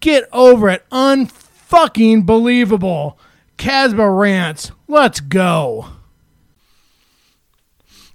[0.00, 0.88] Get over it.
[0.90, 3.18] Unfucking believable.
[3.58, 4.72] Casba rants.
[4.88, 5.88] Let's go.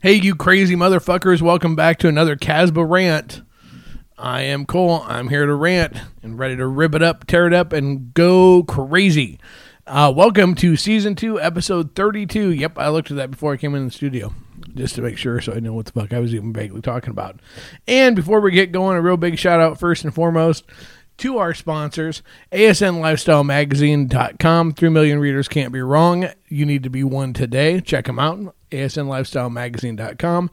[0.02, 1.44] Hey, you crazy motherfuckers.
[1.44, 3.44] Welcome back to another Casba rant.
[4.18, 5.04] I am Cole.
[5.06, 8.64] I'm here to rant and ready to rip it up, tear it up, and go
[8.64, 9.40] crazy.
[9.86, 12.50] Uh, welcome to season two, episode 32.
[12.52, 14.34] Yep, I looked at that before I came in the studio
[14.74, 17.12] just to make sure so I know what the fuck I was even vaguely talking
[17.12, 17.40] about.
[17.88, 20.64] And before we get going, a real big shout out first and foremost
[21.18, 24.74] to our sponsors, ASNLifestyleMagazine.com.
[24.74, 26.28] Three million readers can't be wrong.
[26.48, 27.80] You need to be one today.
[27.82, 28.56] Check them out.
[28.72, 30.50] ASNLifestyleMagazine.com.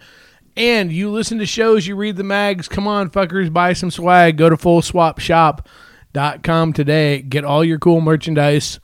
[0.56, 2.68] And you listen to shows, you read the mags.
[2.68, 4.36] Come on, fuckers, buy some swag.
[4.36, 7.22] Go to FullSwapShop.com today.
[7.22, 8.78] Get all your cool merchandise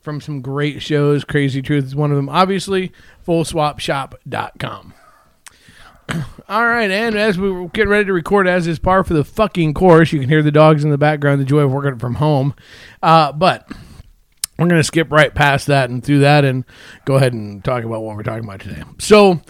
[0.00, 1.24] from some great shows.
[1.24, 2.28] Crazy Truth is one of them.
[2.28, 2.92] Obviously,
[3.26, 4.94] FullSwapShop.com.
[6.48, 9.24] All right, and as we were getting ready to record, as is par for the
[9.24, 12.16] fucking course, you can hear the dogs in the background, the joy of working from
[12.16, 12.54] home.
[13.02, 13.68] Uh, but
[14.58, 16.64] we're going to skip right past that and through that and
[17.04, 18.82] go ahead and talk about what we're talking about today.
[18.98, 19.40] So,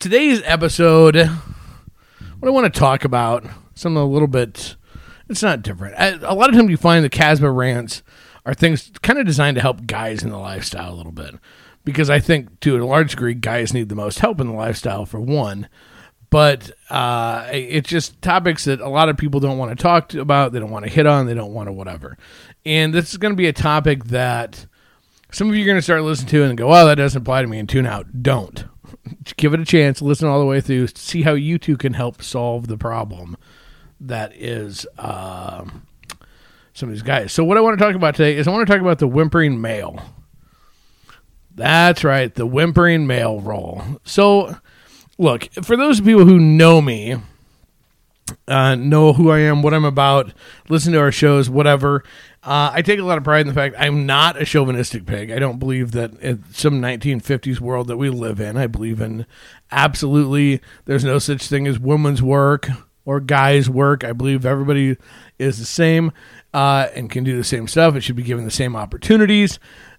[0.00, 4.76] today's episode, what I want to talk about, something a little bit,
[5.28, 5.94] it's not different.
[6.22, 8.02] A lot of times you find the Casba rants
[8.46, 11.34] are things kind of designed to help guys in the lifestyle a little bit.
[11.88, 15.06] Because I think to a large degree, guys need the most help in the lifestyle
[15.06, 15.70] for one.
[16.28, 20.52] But uh, it's just topics that a lot of people don't want to talk about,
[20.52, 22.18] they don't want to hit on, they don't want to whatever.
[22.66, 24.66] And this is going to be a topic that
[25.32, 27.40] some of you are going to start listening to and go, "Oh, that doesn't apply
[27.40, 28.22] to me," and tune out.
[28.22, 28.66] Don't
[29.38, 30.02] give it a chance.
[30.02, 30.88] Listen all the way through.
[30.88, 33.38] See how you two can help solve the problem
[33.98, 35.64] that is uh,
[36.74, 37.32] some of these guys.
[37.32, 39.08] So, what I want to talk about today is I want to talk about the
[39.08, 40.02] whimpering male.
[41.58, 43.82] That's right, the whimpering male role.
[44.04, 44.56] So,
[45.18, 47.16] look, for those people who know me,
[48.46, 50.32] uh, know who I am, what I'm about,
[50.68, 52.04] listen to our shows, whatever.
[52.44, 55.32] Uh, I take a lot of pride in the fact I'm not a chauvinistic pig.
[55.32, 58.56] I don't believe that in some 1950s world that we live in.
[58.56, 59.26] I believe in
[59.72, 62.68] absolutely there's no such thing as women's work
[63.04, 64.04] or guys' work.
[64.04, 64.96] I believe everybody
[65.40, 66.12] is the same
[66.54, 67.96] uh, and can do the same stuff.
[67.96, 69.58] It should be given the same opportunities.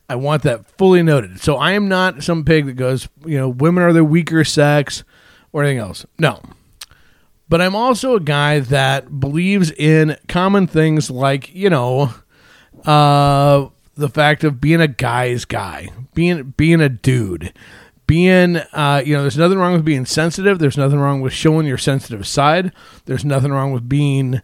[0.10, 1.40] I want that fully noted.
[1.40, 5.04] So I am not some pig that goes, you know, women are the weaker sex
[5.54, 6.06] or anything else.
[6.18, 6.42] No.
[7.48, 12.14] But I'm also a guy that believes in common things like, you know,
[12.86, 17.54] uh, the fact of being a guy's guy, being being a dude,
[18.08, 20.60] being uh, you know, there's nothing wrong with being sensitive.
[20.60, 22.72] There's nothing wrong with showing your sensitive side.
[23.06, 24.42] There's nothing wrong with being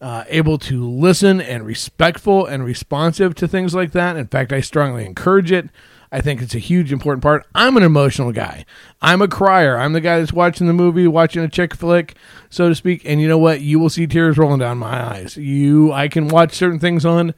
[0.00, 4.16] uh, able to listen and respectful and responsive to things like that.
[4.16, 5.68] In fact, I strongly encourage it.
[6.10, 7.46] I think it's a huge important part.
[7.54, 8.64] I'm an emotional guy.
[9.02, 9.76] I'm a crier.
[9.76, 12.16] I'm the guy that's watching the movie, watching a chick flick,
[12.48, 13.02] so to speak.
[13.04, 13.60] And you know what?
[13.60, 15.36] You will see tears rolling down my eyes.
[15.36, 17.34] You, I can watch certain things on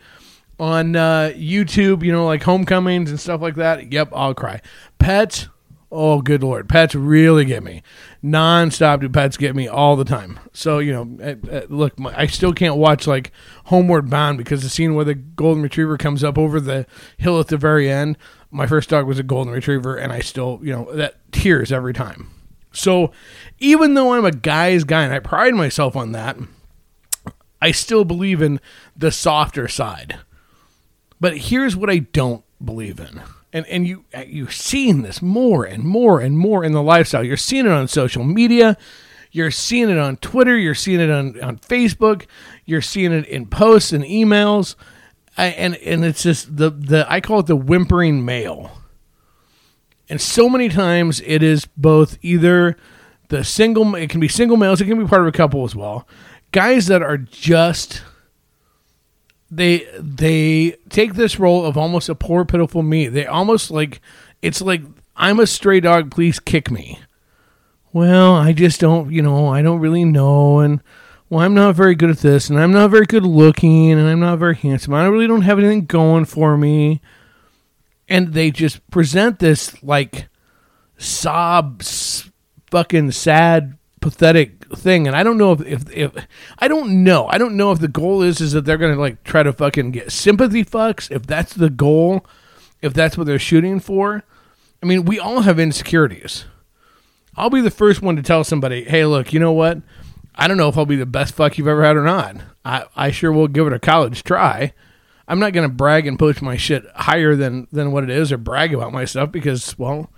[0.61, 3.91] on uh, YouTube, you know, like homecomings and stuff like that.
[3.91, 4.61] Yep, I'll cry.
[4.99, 5.49] Pets,
[5.91, 7.83] oh good lord, pets really get me
[8.23, 9.01] nonstop.
[9.01, 10.39] Do pets get me all the time?
[10.53, 13.33] So you know, uh, uh, look, I still can't watch like
[13.65, 16.87] Homeward Bound because the scene where the golden retriever comes up over the
[17.17, 18.17] hill at the very end.
[18.51, 21.93] My first dog was a golden retriever, and I still, you know, that tears every
[21.93, 22.31] time.
[22.73, 23.13] So
[23.59, 26.37] even though I'm a guy's guy and I pride myself on that,
[27.61, 28.61] I still believe in
[28.97, 30.19] the softer side.
[31.21, 33.21] But here's what I don't believe in.
[33.53, 37.25] And and you uh, you're seeing this more and more and more in the lifestyle.
[37.25, 38.77] You're seeing it on social media.
[39.33, 40.57] You're seeing it on Twitter.
[40.57, 42.27] You're seeing it on, on Facebook.
[42.65, 44.75] You're seeing it in posts and emails.
[45.37, 48.73] And and it's just the the I call it the whimpering male.
[50.09, 52.77] And so many times it is both either
[53.29, 55.75] the single it can be single males, it can be part of a couple as
[55.75, 56.07] well.
[56.53, 58.03] Guys that are just
[59.51, 63.09] they they take this role of almost a poor pitiful me.
[63.09, 64.01] They almost like
[64.43, 64.83] it's like
[65.17, 67.01] I'm a stray dog, please kick me.
[67.93, 70.81] Well, I just don't, you know, I don't really know and
[71.29, 74.21] well, I'm not very good at this and I'm not very good looking and I'm
[74.21, 74.95] not very handsome.
[74.95, 77.01] I really don't have anything going for me.
[78.09, 80.29] And they just present this like
[80.97, 81.83] sob
[82.71, 86.27] fucking sad pathetic thing, and I don't know if, if if
[86.59, 87.27] I don't know.
[87.29, 89.93] I don't know if the goal is is that they're gonna like try to fucking
[89.93, 91.11] get sympathy fucks.
[91.11, 92.25] If that's the goal,
[92.83, 94.25] if that's what they're shooting for.
[94.83, 96.47] I mean, we all have insecurities.
[97.37, 99.79] I'll be the first one to tell somebody, hey, look, you know what?
[100.35, 102.37] I don't know if I'll be the best fuck you've ever had or not.
[102.65, 104.73] I, I sure will give it a college try.
[105.29, 108.39] I'm not to brag and push my shit higher than, than what it is or
[108.39, 110.11] brag about my stuff because, well,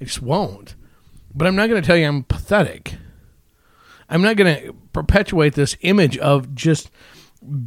[0.00, 0.74] I just won't.
[1.34, 2.94] But I'm not to tell you I'm pathetic.
[4.08, 6.90] I'm not going to perpetuate this image of just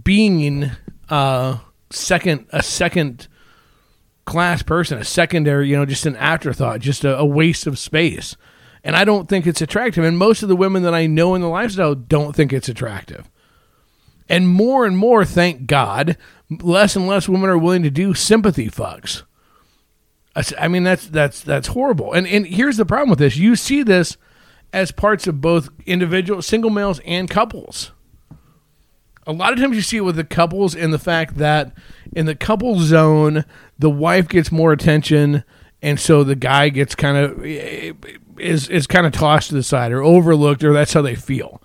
[0.04, 0.72] being
[1.10, 1.58] uh,
[1.90, 3.28] second a second
[4.26, 8.36] class person, a secondary, you know, just an afterthought, just a, a waste of space.
[8.84, 10.04] And I don't think it's attractive.
[10.04, 13.30] And most of the women that I know in the lifestyle don't think it's attractive.
[14.30, 16.18] And more and more, thank God,
[16.50, 19.24] less and less women are willing to do sympathy fucks.
[20.58, 22.14] I mean, that's that's that's horrible.
[22.14, 24.18] And and here's the problem with this: you see this
[24.74, 27.92] as parts of both individual single males and couples.
[29.26, 31.74] A lot of times you see it with the couples in the fact that
[32.14, 33.44] in the couple zone,
[33.78, 35.44] the wife gets more attention,
[35.82, 37.46] and so the guy gets kind of
[38.40, 41.62] is is kind of tossed to the side or overlooked, or that's how they feel.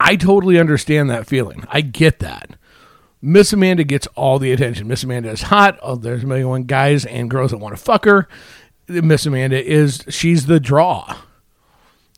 [0.00, 1.64] I totally understand that feeling.
[1.68, 2.56] I get that.
[3.20, 4.86] Miss Amanda gets all the attention.
[4.86, 5.78] Miss Amanda is hot.
[5.82, 8.28] Oh, there's a million guys and girls that want to fuck her.
[8.88, 11.16] Miss Amanda is she's the draw.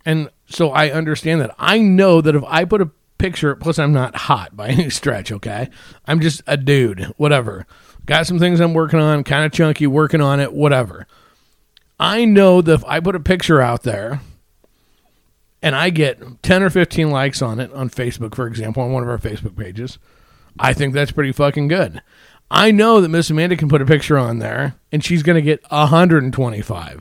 [0.05, 1.55] And so I understand that.
[1.59, 5.33] I know that if I put a picture, plus I'm not hot by any stretch,
[5.33, 5.69] okay?
[6.07, 7.67] I'm just a dude, whatever.
[8.07, 11.07] Got some things I'm working on, kind of chunky, working on it, whatever.
[11.99, 14.21] I know that if I put a picture out there
[15.63, 19.03] and I get 10 or 15 likes on it on Facebook, for example, on one
[19.03, 19.99] of our Facebook pages,
[20.59, 22.03] I think that's pretty fucking good.
[22.51, 25.43] I know that Miss Amanda can put a picture on there and she's going to
[25.43, 27.01] get 125.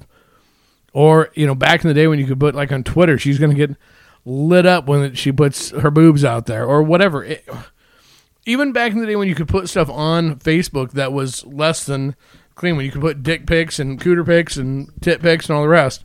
[0.94, 3.38] Or, you know, back in the day when you could put like on Twitter, she's
[3.38, 3.78] going to get
[4.24, 7.24] lit up when she puts her boobs out there or whatever.
[7.24, 7.48] It,
[8.46, 11.86] even back in the day when you could put stuff on Facebook that was less
[11.86, 12.16] than
[12.56, 15.64] clean, when you could put dick pics and cooter pics and tit pics and all
[15.64, 16.04] the rest.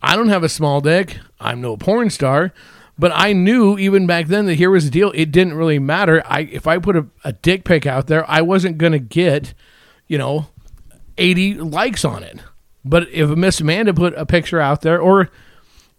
[0.00, 1.18] I don't have a small dick.
[1.38, 2.52] I'm no porn star.
[2.98, 5.12] But I knew even back then that here was the deal.
[5.14, 6.22] It didn't really matter.
[6.26, 9.54] I if I put a, a dick pic out there, I wasn't gonna get,
[10.08, 10.46] you know,
[11.18, 12.40] 80 likes on it.
[12.84, 15.30] But if Miss Amanda put a picture out there, or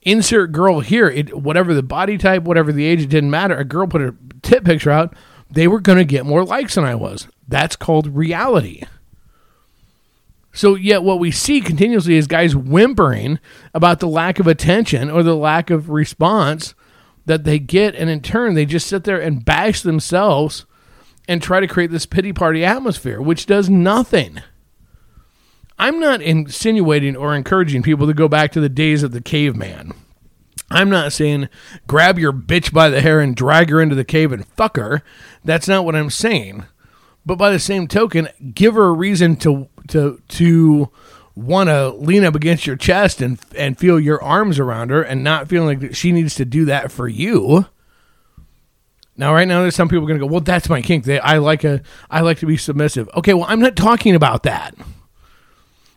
[0.02, 3.56] insert girl here, it whatever the body type, whatever the age, it didn't matter.
[3.56, 5.16] A girl put a tit picture out,
[5.50, 7.28] they were gonna get more likes than I was.
[7.48, 8.84] That's called reality.
[10.56, 13.40] So, yet what we see continuously is guys whimpering
[13.74, 16.76] about the lack of attention or the lack of response
[17.26, 20.66] that they get, and in turn, they just sit there and bash themselves
[21.28, 24.42] and try to create this pity party atmosphere, which does nothing.
[25.80, 29.94] I'm not insinuating or encouraging people to go back to the days of the caveman.
[30.70, 31.50] I'm not saying
[31.88, 35.04] grab your bitch by the hair and drag her into the cave and fuck her.
[35.44, 36.66] That's not what I'm saying.
[37.26, 40.90] But by the same token, give her a reason to to to
[41.36, 45.24] want to lean up against your chest and and feel your arms around her and
[45.24, 47.66] not feeling like she needs to do that for you.
[49.16, 51.06] Now, right now, there's some people going to go, "Well, that's my kink.
[51.06, 54.44] They, I like a, I like to be submissive." Okay, well, I'm not talking about
[54.44, 54.76] that.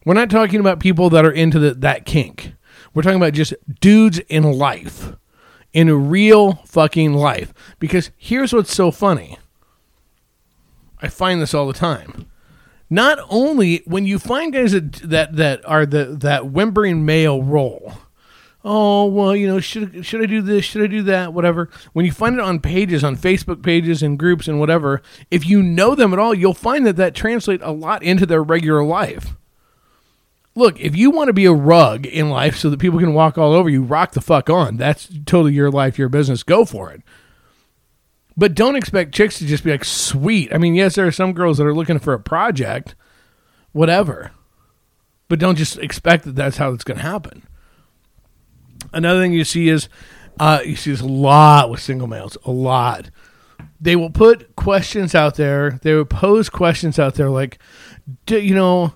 [0.04, 2.52] We're not talking about people that are into the, that kink.
[2.94, 5.14] We're talking about just dudes in life,
[5.72, 7.52] in real fucking life.
[7.78, 9.38] Because here's what's so funny.
[11.00, 12.26] I find this all the time
[12.88, 17.94] not only when you find guys that that, that are the that whimpering male role.
[18.64, 20.64] Oh well, you know, should should I do this?
[20.64, 21.32] Should I do that?
[21.32, 21.70] Whatever.
[21.92, 25.62] When you find it on pages, on Facebook pages and groups and whatever, if you
[25.62, 29.36] know them at all, you'll find that that translates a lot into their regular life.
[30.56, 33.36] Look, if you want to be a rug in life so that people can walk
[33.36, 34.78] all over you, rock the fuck on.
[34.78, 36.42] That's totally your life, your business.
[36.42, 37.02] Go for it.
[38.36, 40.52] But don't expect chicks to just be like, sweet.
[40.52, 42.94] I mean, yes, there are some girls that are looking for a project,
[43.72, 44.32] whatever.
[45.28, 47.46] But don't just expect that that's how it's going to happen.
[48.92, 49.88] Another thing you see is
[50.38, 53.10] uh, you see this a lot with single males, a lot.
[53.80, 55.80] They will put questions out there.
[55.82, 57.58] They will pose questions out there like,
[58.28, 58.94] you know,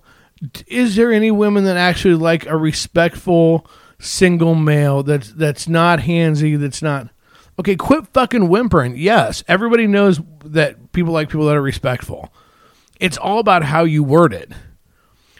[0.67, 3.67] is there any women that actually like a respectful
[3.99, 7.09] single male that's that's not handsy, that's not
[7.61, 8.97] Okay, quit fucking whimpering.
[8.97, 12.33] Yes, everybody knows that people like people that are respectful.
[12.99, 14.51] It's all about how you word it.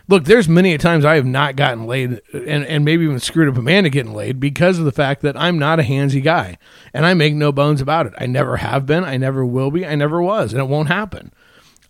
[0.07, 3.49] Look, there's many a times I have not gotten laid and, and maybe even screwed
[3.49, 6.59] up Amanda getting laid because of the fact that I'm not a handsy guy.
[6.93, 8.13] And I make no bones about it.
[8.19, 9.03] I never have been.
[9.03, 9.87] I never will be.
[9.87, 10.53] I never was.
[10.53, 11.33] And it won't happen.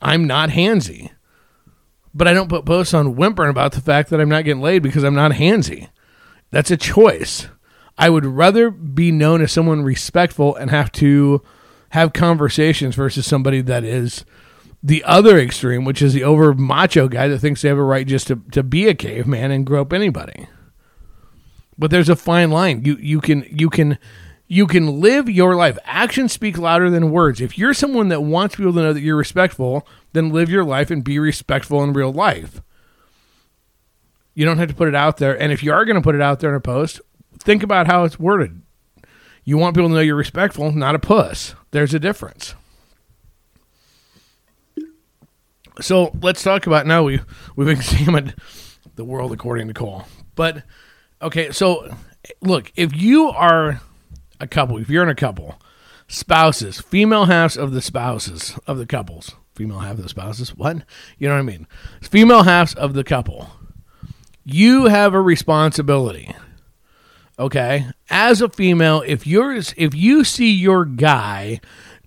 [0.00, 1.10] I'm not handsy.
[2.14, 4.84] But I don't put posts on whimpering about the fact that I'm not getting laid
[4.84, 5.88] because I'm not handsy.
[6.52, 7.48] That's a choice.
[8.00, 11.42] I would rather be known as someone respectful and have to
[11.90, 14.24] have conversations versus somebody that is
[14.82, 18.06] the other extreme, which is the over macho guy that thinks they have a right
[18.06, 20.48] just to, to be a caveman and grope anybody.
[21.76, 22.86] But there's a fine line.
[22.86, 23.98] You you can you can
[24.46, 25.76] you can live your life.
[25.84, 27.42] Actions speak louder than words.
[27.42, 30.90] If you're someone that wants people to know that you're respectful, then live your life
[30.90, 32.62] and be respectful in real life.
[34.34, 35.38] You don't have to put it out there.
[35.38, 37.02] And if you are going to put it out there in a post,
[37.40, 38.62] think about how it's worded.
[39.44, 41.54] You want people to know you're respectful, not a puss.
[41.70, 42.54] There's a difference.
[45.80, 47.02] So let's talk about now.
[47.02, 47.20] We
[47.56, 48.34] we've examined
[48.96, 50.04] the world according to Cole,
[50.34, 50.62] but
[51.22, 51.50] okay.
[51.52, 51.94] So
[52.42, 53.80] look, if you are
[54.38, 55.60] a couple, if you're in a couple,
[56.06, 60.54] spouses, female halves of the spouses of the couples, female half of the spouses.
[60.54, 60.78] What
[61.18, 61.66] you know what I mean?
[62.02, 63.50] Female halves of the couple.
[64.44, 66.34] You have a responsibility
[67.40, 67.86] okay?
[68.08, 71.60] As a female if you're if you see your guy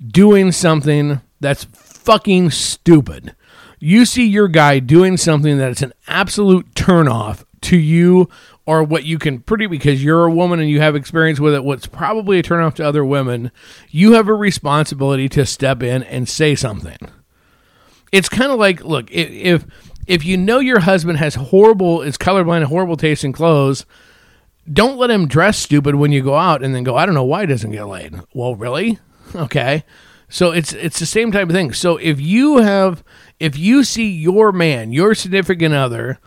[0.05, 3.35] doing something that's fucking stupid
[3.85, 8.29] you see your guy doing something that's an absolute turnoff to you
[8.65, 11.65] or what you can pretty because you're a woman and you have experience with it
[11.65, 13.51] what's probably a turnoff to other women
[13.89, 16.97] you have a responsibility to step in and say something.
[18.13, 19.65] It's kind of like look if
[20.07, 23.85] if you know your husband has horrible is colorblind horrible taste in clothes
[24.71, 27.23] don't let him dress stupid when you go out and then go, I don't know
[27.23, 28.19] why he doesn't get laid.
[28.33, 28.99] Well, really?
[29.35, 29.83] Okay.
[30.29, 31.73] So it's it's the same type of thing.
[31.73, 33.03] So if you have
[33.39, 36.19] if you see your man, your significant other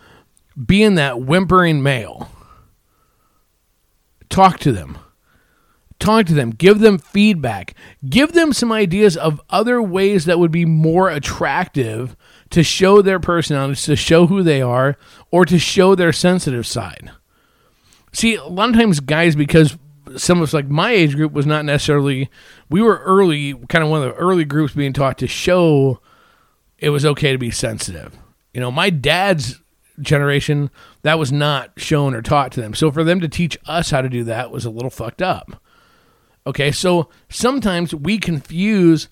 [0.65, 2.29] being that whimpering male,
[4.29, 4.99] talk to them.
[5.99, 7.75] Talk to them, give them feedback,
[8.09, 12.15] give them some ideas of other ways that would be more attractive
[12.51, 14.99] to show their personalities, to show who they are,
[15.31, 17.11] or to show their sensitive side.
[18.17, 19.77] See, a lot of times guys, because
[20.17, 22.31] some of us, like my age group, was not necessarily,
[22.71, 26.01] we were early, kind of one of the early groups being taught to show
[26.79, 28.17] it was okay to be sensitive.
[28.55, 29.61] You know, my dad's
[30.01, 30.71] generation,
[31.03, 32.73] that was not shown or taught to them.
[32.73, 35.63] So for them to teach us how to do that was a little fucked up.
[36.47, 39.11] Okay, so sometimes we confuse,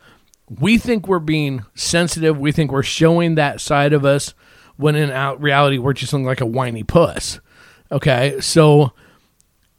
[0.48, 4.32] we think we're being sensitive, we think we're showing that side of us,
[4.78, 7.38] when in reality, we're just like a whiny puss.
[7.92, 8.92] Okay, so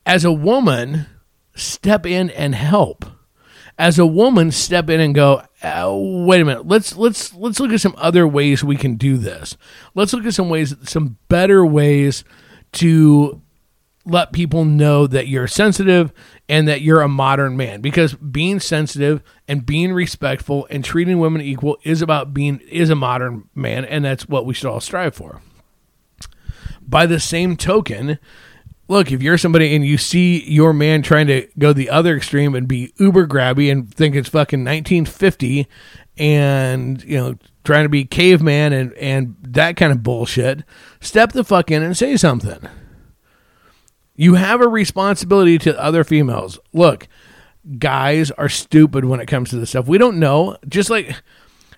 [0.05, 1.07] as a woman,
[1.55, 3.05] step in and help.
[3.77, 5.41] As a woman, step in and go.
[5.63, 6.67] Oh, wait a minute.
[6.67, 9.57] Let's let's let's look at some other ways we can do this.
[9.95, 12.23] Let's look at some ways, some better ways
[12.73, 13.41] to
[14.05, 16.13] let people know that you're sensitive
[16.47, 21.41] and that you're a modern man because being sensitive and being respectful and treating women
[21.41, 25.15] equal is about being is a modern man and that's what we should all strive
[25.15, 25.41] for
[26.87, 28.19] by the same token,
[28.87, 32.55] look, if you're somebody and you see your man trying to go the other extreme
[32.55, 35.67] and be uber grabby and think it's fucking 1950
[36.17, 40.63] and, you know, trying to be caveman and, and that kind of bullshit,
[41.01, 42.69] step the fuck in and say something.
[44.15, 46.57] You have a responsibility to other females.
[46.71, 47.07] Look,
[47.79, 49.87] guys are stupid when it comes to this stuff.
[49.87, 50.57] We don't know.
[50.69, 51.21] Just like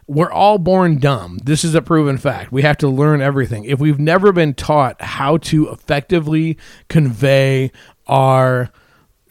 [0.08, 1.38] we're all born dumb.
[1.44, 2.52] This is a proven fact.
[2.52, 3.66] We have to learn everything.
[3.66, 7.72] If we've never been taught how to effectively convey
[8.08, 8.72] our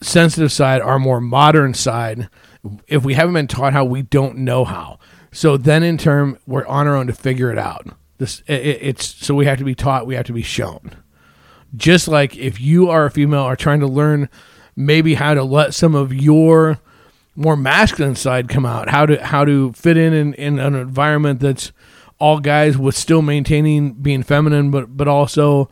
[0.01, 2.29] sensitive side, our more modern side,
[2.87, 4.99] if we haven't been taught how, we don't know how.
[5.31, 7.87] So then, in turn, we're on our own to figure it out.
[8.17, 10.07] This it, it's so we have to be taught.
[10.07, 10.95] We have to be shown.
[11.75, 14.29] Just like if you are a female, are trying to learn
[14.75, 16.79] maybe how to let some of your
[17.37, 18.89] more masculine side come out.
[18.89, 21.71] How to how to fit in, in in an environment that's
[22.19, 25.69] all guys with still maintaining being feminine, but but also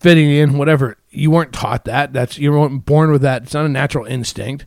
[0.00, 0.58] fitting in.
[0.58, 2.12] Whatever you weren't taught that.
[2.12, 3.44] That's you weren't born with that.
[3.44, 4.66] It's not a natural instinct.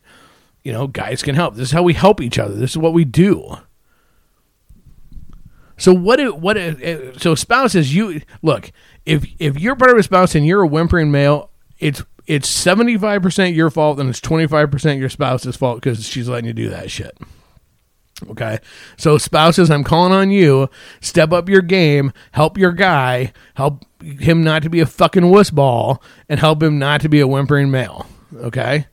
[0.64, 1.54] You know, guys can help.
[1.54, 2.54] This is how we help each other.
[2.54, 3.58] This is what we do.
[5.76, 6.20] So what?
[6.20, 6.56] It, what?
[6.56, 8.72] It, so spouses, you look.
[9.06, 13.54] If if you're part of a spouse and you're a whimpering male, it's it's 75%
[13.54, 17.16] your fault and it's 25% your spouse's fault because she's letting you do that shit.
[18.28, 18.58] Okay.
[18.96, 20.68] So, spouses, I'm calling on you.
[21.00, 22.12] Step up your game.
[22.32, 23.32] Help your guy.
[23.54, 27.20] Help him not to be a fucking wuss ball and help him not to be
[27.20, 28.06] a whimpering male.
[28.36, 28.86] Okay.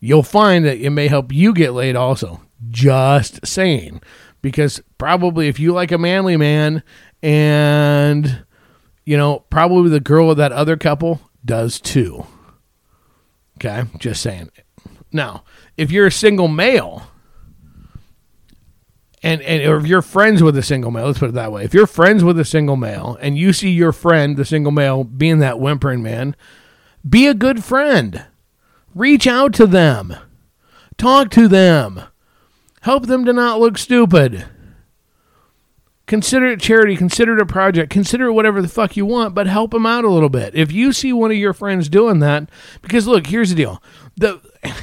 [0.00, 2.40] You'll find that it may help you get laid also.
[2.70, 4.02] Just saying.
[4.40, 6.82] Because probably if you like a manly man
[7.22, 8.44] and,
[9.04, 12.26] you know, probably the girl of that other couple does too.
[13.64, 14.50] Okay, just saying.
[15.12, 15.44] Now,
[15.76, 17.06] if you're a single male,
[19.22, 21.64] and and or if you're friends with a single male, let's put it that way.
[21.64, 25.04] If you're friends with a single male and you see your friend, the single male,
[25.04, 26.34] being that whimpering man,
[27.08, 28.24] be a good friend.
[28.96, 30.16] Reach out to them.
[30.98, 32.02] Talk to them.
[32.80, 34.44] Help them to not look stupid.
[36.12, 39.46] Consider it charity, consider it a project, consider it whatever the fuck you want, but
[39.46, 40.54] help them out a little bit.
[40.54, 42.50] If you see one of your friends doing that,
[42.82, 43.82] because look, here's the deal.
[44.18, 44.38] The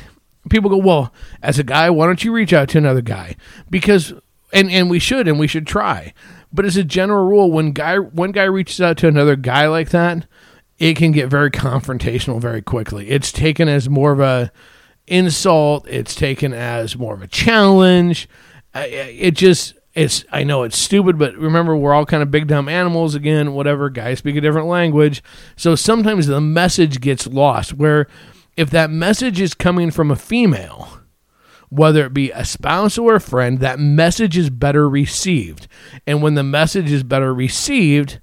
[0.50, 3.36] people go, well, as a guy, why don't you reach out to another guy?
[3.70, 4.12] Because
[4.52, 6.16] and and we should and we should try.
[6.52, 9.92] But as a general rule, when guy one guy reaches out to another guy like
[9.92, 10.26] that,
[10.80, 13.08] it can get very confrontational very quickly.
[13.08, 14.52] It's taken as more of a
[15.06, 15.88] insult.
[15.88, 18.28] It's taken as more of a challenge.
[18.74, 22.70] It just it's I know it's stupid, but remember we're all kind of big dumb
[22.70, 23.54] animals again.
[23.54, 25.22] Whatever, guys speak a different language,
[25.58, 27.74] so sometimes the message gets lost.
[27.74, 28.08] Where
[28.56, 31.02] if that message is coming from a female,
[31.68, 35.68] whether it be a spouse or a friend, that message is better received.
[36.08, 38.22] And when the message is better received,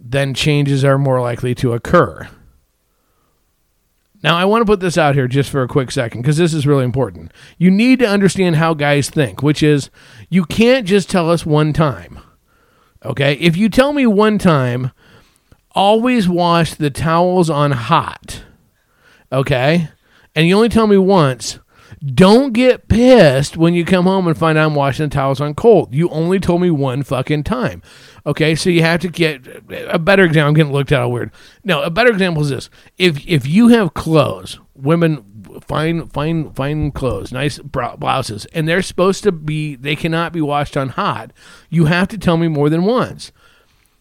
[0.00, 2.28] then changes are more likely to occur.
[4.26, 6.52] Now, I want to put this out here just for a quick second because this
[6.52, 7.32] is really important.
[7.58, 9.88] You need to understand how guys think, which is
[10.28, 12.18] you can't just tell us one time.
[13.04, 13.34] Okay?
[13.34, 14.90] If you tell me one time,
[15.76, 18.42] always wash the towels on hot.
[19.30, 19.90] Okay?
[20.34, 21.60] And you only tell me once,
[22.14, 25.54] don't get pissed when you come home and find out I'm washing the towels on
[25.54, 25.94] cold.
[25.94, 27.82] You only told me one fucking time.
[28.24, 29.46] Okay, so you have to get
[29.88, 30.48] a better example.
[30.48, 31.30] I'm getting looked at all weird.
[31.64, 35.24] No, a better example is this: if if you have clothes, women
[35.66, 40.76] fine fine fine clothes, nice blouses, and they're supposed to be, they cannot be washed
[40.76, 41.32] on hot.
[41.70, 43.32] You have to tell me more than once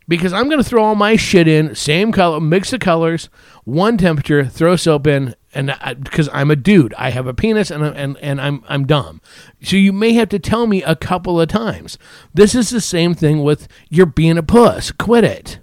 [0.08, 3.30] because I'm going to throw all my shit in, same color, mix the colors,
[3.64, 7.84] one temperature, throw soap in, and because I'm a dude, I have a penis, and
[7.84, 9.22] and and I'm I'm dumb.
[9.64, 11.98] So you may have to tell me a couple of times.
[12.34, 14.92] This is the same thing with you're being a puss.
[14.92, 15.60] Quit it.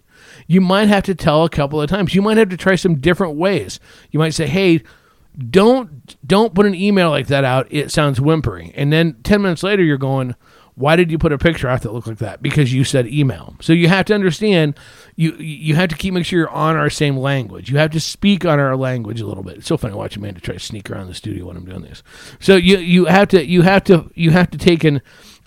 [0.46, 2.14] You might have to tell a couple of times.
[2.14, 3.78] You might have to try some different ways.
[4.10, 4.82] You might say, "Hey,
[5.50, 7.66] don't don't put an email like that out.
[7.70, 10.34] It sounds whimpering." And then ten minutes later, you're going
[10.74, 12.42] why did you put a picture out that looked like that?
[12.42, 13.56] Because you said email.
[13.60, 14.78] So you have to understand
[15.16, 17.70] you you have to keep make sure you're on our same language.
[17.70, 19.58] You have to speak on our language a little bit.
[19.58, 22.02] It's so funny watching Amanda try to sneak around the studio when I'm doing this.
[22.40, 25.02] So you you have to you have to you have to take and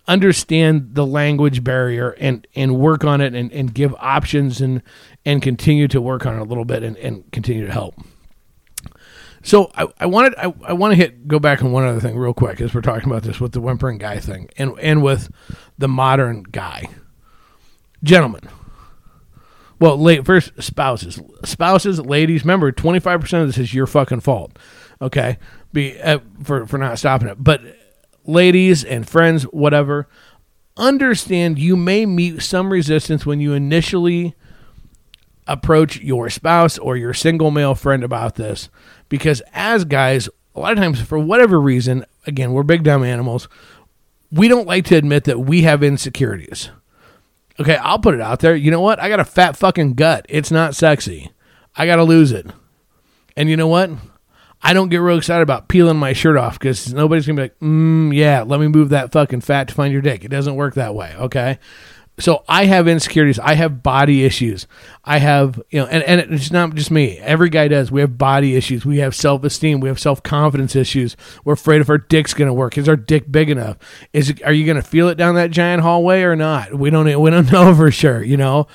[0.08, 4.84] understand the language barrier and and work on it and, and give options and
[5.26, 7.96] and continue to work on it a little bit and, and continue to help.
[9.46, 12.18] So I, I wanted I, I want to hit go back on one other thing
[12.18, 15.30] real quick as we're talking about this with the whimpering guy thing and and with
[15.78, 16.90] the modern guy,
[18.04, 18.50] gentlemen.
[19.80, 22.42] Well, late first spouses, spouses, ladies.
[22.42, 24.58] Remember, twenty five percent of this is your fucking fault.
[25.00, 25.38] Okay,
[25.72, 27.36] be uh, for for not stopping it.
[27.38, 27.62] But
[28.26, 30.08] ladies and friends, whatever,
[30.76, 34.34] understand you may meet some resistance when you initially
[35.48, 38.70] approach your spouse or your single male friend about this
[39.10, 43.48] because as guys, a lot of times for whatever reason, again, we're big dumb animals.
[44.32, 46.70] We don't like to admit that we have insecurities.
[47.60, 48.56] Okay, I'll put it out there.
[48.56, 49.00] You know what?
[49.00, 50.26] I got a fat fucking gut.
[50.28, 51.32] It's not sexy.
[51.76, 52.48] I got to lose it.
[53.38, 53.92] And you know what?
[54.62, 57.60] I don't get real excited about peeling my shirt off because nobody's gonna be like,
[57.60, 60.74] mm, "Yeah, let me move that fucking fat to find your dick." It doesn't work
[60.74, 61.14] that way.
[61.20, 61.60] Okay,
[62.18, 63.40] so I have insecurities.
[63.40, 64.68] I have body issues.
[65.04, 67.18] I have, you know, and, and it's not just me.
[67.20, 67.92] Every guy does.
[67.92, 68.86] We have body issues.
[68.86, 69.82] We have self esteem.
[69.82, 71.18] We have self confidence issues.
[71.44, 72.78] We're afraid if our dick's going to work.
[72.78, 73.78] Is our dick big enough?
[74.14, 76.74] Is it, are you going to feel it down that giant hallway or not?
[76.74, 77.06] We don't.
[77.06, 78.24] We don't know for sure.
[78.24, 78.68] You know.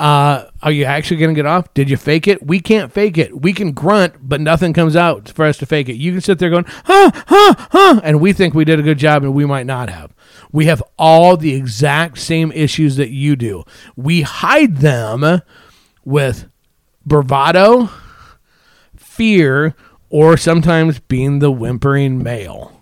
[0.00, 1.74] Uh, are you actually going to get off?
[1.74, 2.46] Did you fake it?
[2.46, 3.40] We can't fake it.
[3.40, 5.96] We can grunt, but nothing comes out for us to fake it.
[5.96, 8.98] You can sit there going, huh, huh, huh, and we think we did a good
[8.98, 10.14] job, and we might not have.
[10.52, 13.64] We have all the exact same issues that you do.
[13.96, 15.42] We hide them
[16.04, 16.48] with
[17.04, 17.90] bravado,
[18.96, 19.74] fear,
[20.10, 22.78] or sometimes being the whimpering male.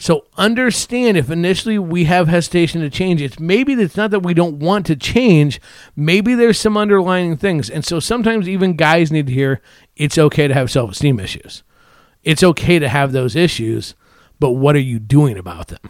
[0.00, 4.32] So understand if initially we have hesitation to change, it's maybe it's not that we
[4.32, 5.60] don't want to change.
[5.96, 7.68] Maybe there's some underlying things.
[7.68, 9.60] And so sometimes even guys need to hear
[9.96, 11.64] it's okay to have self esteem issues.
[12.22, 13.94] It's okay to have those issues,
[14.38, 15.80] but what are you doing about them?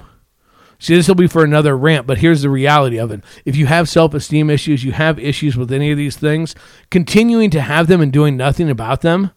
[0.78, 3.22] See, this will be for another rant, but here's the reality of it.
[3.44, 6.54] If you have self esteem issues, you have issues with any of these things,
[6.90, 9.32] continuing to have them and doing nothing about them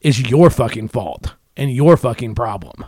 [0.00, 2.84] is your fucking fault and your fucking problem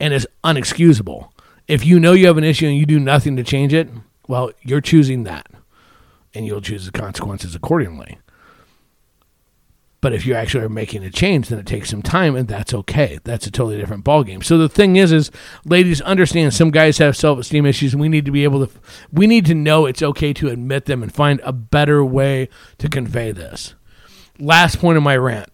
[0.00, 1.30] and is unexcusable.
[1.68, 3.88] If you know you have an issue and you do nothing to change it,
[4.28, 5.46] well, you're choosing that,
[6.34, 8.18] and you'll choose the consequences accordingly.
[10.04, 12.74] But if you actually are making a change, then it takes some time, and that's
[12.74, 13.20] okay.
[13.24, 14.44] That's a totally different ballgame.
[14.44, 15.30] So the thing is, is
[15.64, 18.72] ladies understand some guys have self esteem issues, we need to be able to,
[19.10, 22.90] we need to know it's okay to admit them and find a better way to
[22.90, 23.76] convey this.
[24.38, 25.48] Last point of my rant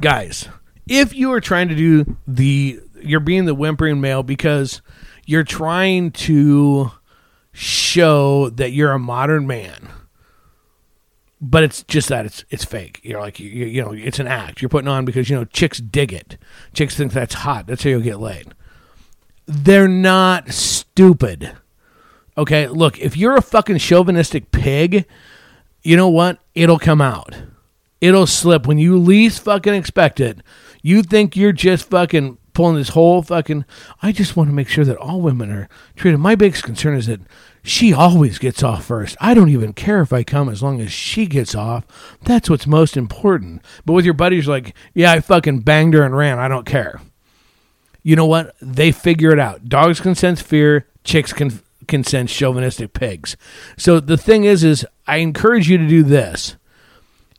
[0.00, 0.48] guys,
[0.86, 4.80] if you are trying to do the, you're being the whimpering male because
[5.24, 6.92] you're trying to
[7.50, 9.88] show that you're a modern man
[11.40, 13.00] but it's just that it's it's fake.
[13.02, 15.78] You're like you, you know it's an act you're putting on because you know chicks
[15.78, 16.38] dig it.
[16.72, 17.66] Chicks think that's hot.
[17.66, 18.54] That's how you'll get laid.
[19.46, 21.52] They're not stupid.
[22.38, 25.06] Okay, look, if you're a fucking chauvinistic pig,
[25.82, 26.38] you know what?
[26.54, 27.34] It'll come out.
[28.00, 30.40] It'll slip when you least fucking expect it.
[30.82, 33.64] You think you're just fucking pulling this whole fucking.
[34.02, 36.18] I just want to make sure that all women are treated.
[36.18, 37.20] My biggest concern is that
[37.66, 39.16] she always gets off first.
[39.20, 41.84] I don't even care if I come as long as she gets off.
[42.22, 43.60] That's what's most important.
[43.84, 46.38] But with your buddies, like, yeah, I fucking banged her and ran.
[46.38, 47.00] I don't care.
[48.04, 48.54] You know what?
[48.62, 49.68] They figure it out.
[49.68, 50.86] Dogs can sense fear.
[51.02, 53.36] Chicks can can sense chauvinistic pigs.
[53.76, 56.56] So the thing is, is I encourage you to do this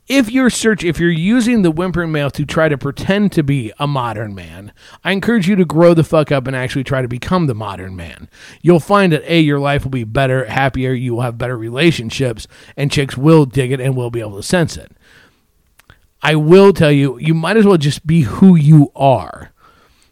[0.08, 3.72] if you're search if you're using the whimpering male to try to pretend to be
[3.78, 4.72] a modern man,
[5.04, 7.94] I encourage you to grow the fuck up and actually try to become the modern
[7.94, 8.28] man.
[8.62, 12.48] You'll find that a your life will be better, happier, you will have better relationships,
[12.76, 14.92] and chicks will dig it and will be able to sense it.
[16.22, 19.52] I will tell you, you might as well just be who you are.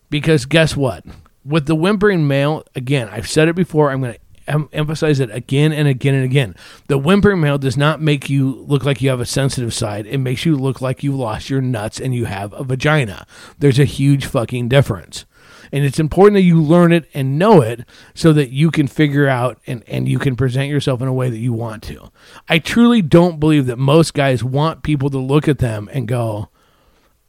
[0.09, 1.05] Because guess what?
[1.45, 5.31] With the whimpering male, again, I've said it before, I'm going to em- emphasize it
[5.31, 6.55] again and again and again.
[6.89, 10.07] The whimpering male does not make you look like you have a sensitive side.
[10.07, 13.27] It makes you look like you lost your nuts and you have a vagina.
[13.59, 15.25] There's a huge fucking difference.
[15.73, 17.81] And it's important that you learn it and know it
[18.15, 21.29] so that you can figure out and, and you can present yourself in a way
[21.29, 22.11] that you want to.
[22.49, 26.51] I truly don't believe that most guys want people to look at them and go,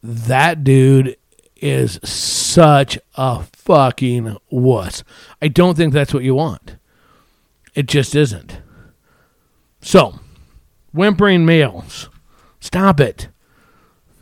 [0.02, 1.16] that dude
[1.56, 5.02] is such a fucking wuss.
[5.42, 6.76] I don't think that's what you want.
[7.78, 8.60] It just isn't.
[9.80, 10.18] So,
[10.90, 12.08] whimpering males,
[12.58, 13.28] stop it.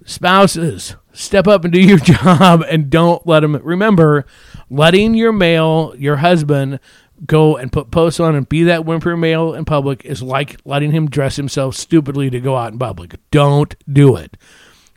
[0.05, 3.57] Spouses, step up and do your job and don't let them.
[3.65, 4.27] Remember,
[4.69, 6.81] letting your male, your husband,
[7.25, 10.93] go and put posts on and be that whimpering male in public is like letting
[10.93, 13.15] him dress himself stupidly to go out in public.
[13.31, 14.37] Don't do it.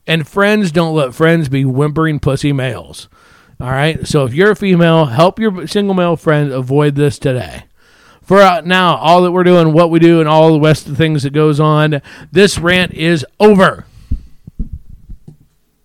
[0.06, 3.08] And friends, don't let friends be whimpering pussy males.
[3.62, 4.06] All right.
[4.06, 7.64] So if you're a female, help your single male friend avoid this today
[8.30, 10.96] for now, all that we're doing, what we do, and all the rest of the
[10.96, 12.00] things that goes on,
[12.32, 13.86] this rant is over.